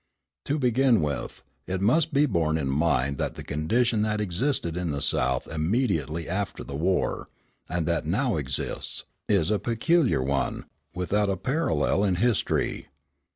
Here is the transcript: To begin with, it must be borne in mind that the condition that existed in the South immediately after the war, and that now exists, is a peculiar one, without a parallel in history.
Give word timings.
To 0.45 0.57
begin 0.57 0.99
with, 1.03 1.43
it 1.67 1.79
must 1.79 2.11
be 2.11 2.25
borne 2.25 2.57
in 2.57 2.69
mind 2.71 3.19
that 3.19 3.35
the 3.35 3.43
condition 3.43 4.01
that 4.01 4.19
existed 4.19 4.75
in 4.75 4.89
the 4.89 4.99
South 4.99 5.45
immediately 5.47 6.27
after 6.27 6.63
the 6.63 6.75
war, 6.75 7.29
and 7.69 7.85
that 7.87 8.07
now 8.07 8.35
exists, 8.35 9.03
is 9.29 9.51
a 9.51 9.59
peculiar 9.59 10.23
one, 10.23 10.65
without 10.95 11.29
a 11.29 11.37
parallel 11.37 12.03
in 12.03 12.15
history. 12.15 12.87